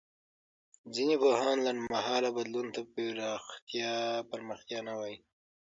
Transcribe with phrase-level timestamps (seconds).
[0.93, 2.81] ځيني پوهان لنډ مهاله بدلون ته
[4.31, 5.17] پرمختيا نه وايي.